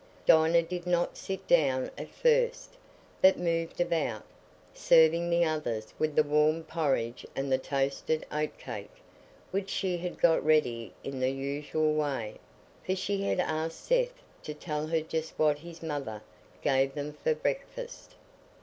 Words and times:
Dinah 0.25 0.63
did 0.63 0.87
not 0.87 1.15
sit 1.15 1.47
down 1.47 1.91
at 1.95 2.09
first, 2.09 2.71
but 3.21 3.37
moved 3.37 3.79
about, 3.79 4.25
serving 4.73 5.29
the 5.29 5.45
others 5.45 5.93
with 5.99 6.15
the 6.15 6.23
warm 6.23 6.63
porridge 6.63 7.23
and 7.35 7.51
the 7.51 7.59
toasted 7.59 8.25
oat 8.31 8.57
cake, 8.57 8.89
which 9.51 9.69
she 9.69 9.97
had 9.97 10.19
got 10.19 10.43
ready 10.43 10.91
in 11.03 11.19
the 11.19 11.29
usual 11.29 11.93
way, 11.93 12.37
for 12.83 12.95
she 12.95 13.21
had 13.25 13.39
asked 13.41 13.85
Seth 13.85 14.15
to 14.41 14.55
tell 14.55 14.87
her 14.87 15.01
just 15.01 15.37
what 15.37 15.59
his 15.59 15.83
mother 15.83 16.23
gave 16.63 16.95
them 16.95 17.13
for 17.23 17.35
breakfast. 17.35 18.15